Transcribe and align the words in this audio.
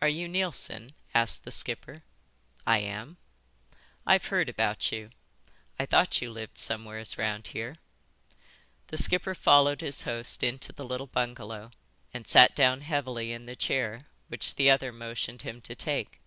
"Are 0.00 0.06
you 0.08 0.28
Neilson?" 0.28 0.94
asked 1.12 1.42
the 1.42 1.50
skipper. 1.50 2.04
"I 2.68 2.78
am." 2.78 3.16
"I've 4.06 4.26
heard 4.26 4.48
about 4.48 4.92
you. 4.92 5.10
I 5.76 5.86
thought 5.86 6.22
you 6.22 6.30
lived 6.30 6.56
somewheres 6.56 7.18
round 7.18 7.48
here." 7.48 7.78
The 8.86 8.98
skipper 8.98 9.34
followed 9.34 9.80
his 9.80 10.02
host 10.02 10.44
into 10.44 10.72
the 10.72 10.84
little 10.84 11.08
bungalow 11.08 11.72
and 12.14 12.28
sat 12.28 12.54
down 12.54 12.82
heavily 12.82 13.32
in 13.32 13.46
the 13.46 13.56
chair 13.56 14.06
which 14.28 14.54
the 14.54 14.70
other 14.70 14.92
motioned 14.92 15.42
him 15.42 15.60
to 15.62 15.74
take. 15.74 16.20